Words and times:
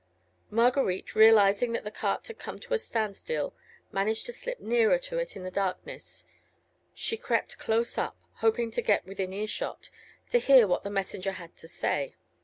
Marguerite, 0.49 1.13
realising 1.15 1.73
that 1.73 1.83
the 1.83 1.91
cart 1.91 2.25
had 2.25 2.39
come 2.39 2.57
to 2.57 2.73
a 2.73 2.79
standstill, 2.79 3.53
managed 3.91 4.25
to 4.25 4.33
slip 4.33 4.59
nearer 4.59 4.97
to 4.97 5.19
it 5.19 5.35
in 5.35 5.43
the 5.43 5.51
darkness; 5.51 6.25
she 6.95 7.17
crept 7.17 7.59
close 7.59 7.99
up, 7.99 8.17
hoping 8.37 8.71
to 8.71 8.81
get 8.81 9.05
within 9.05 9.31
earshot, 9.31 9.91
to 10.29 10.39
hear 10.39 10.65
what 10.65 10.81
the 10.83 10.89
messenger 10.89 11.33
had 11.33 11.55
to 11.57 11.67
say. 11.67 12.15